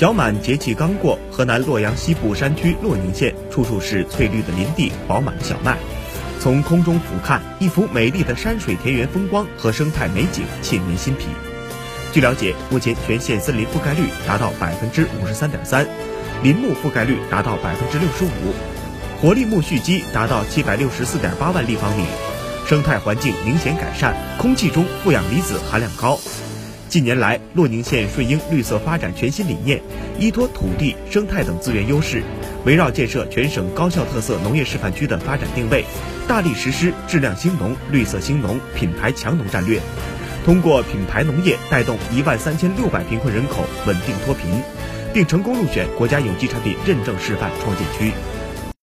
[0.00, 5.76] 小满节气刚过，河南洛阳西部山区洛宁县处处是翠绿的林地、饱满的小麦。
[6.40, 11.26] 从空中俯瞰，一幅美丽的山水田园风光和生态美景沁人心脾。
[12.14, 15.86] 据了解，目前全县森林覆盖率达到百分之五十三点三，
[16.42, 18.54] 林木覆盖率达到百分之六十五，
[19.20, 22.06] 活力木蓄积达到七百六十四点八万立方米，
[22.66, 26.18] 生态环境明显改善，空气中负氧离子含量高。
[26.90, 29.80] 近年来，洛宁县顺应绿色发展全新理念，
[30.18, 32.20] 依托土地、生态等资源优势，
[32.64, 35.84] 围绕建设全省高校特色农业示范区的发展定位，
[36.26, 39.80] 大力实施质量兴农、绿色兴农、品牌强农战略，
[40.44, 44.60] 通过品牌农业带动一万三千六百贫困人口稳定脱贫，
[45.14, 48.12] 并成功入选国家有机产品认证示范创建区。